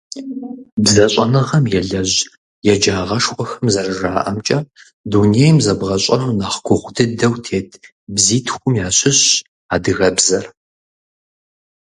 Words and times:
БзэщӀэныгъэм 0.83 1.65
елэжь 1.79 2.15
еджагъэшхуэхэм 2.71 3.67
зэрыжаӀэмкӀэ, 3.73 4.59
дунейм 5.09 5.57
зэбгъэщӀэну 5.65 6.35
нэхъ 6.39 6.59
гугъу 6.65 6.93
дыдэу 6.95 7.35
тет 7.45 7.69
бзитхум 8.13 8.73
ящыщщ 8.87 9.29
адыгэбзэр. 9.73 10.45